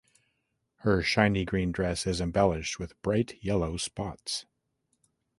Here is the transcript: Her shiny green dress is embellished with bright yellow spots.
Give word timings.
Her 0.77 1.03
shiny 1.03 1.45
green 1.45 1.71
dress 1.71 2.07
is 2.07 2.19
embellished 2.19 2.79
with 2.79 2.99
bright 3.03 3.35
yellow 3.43 3.77
spots. 3.77 4.47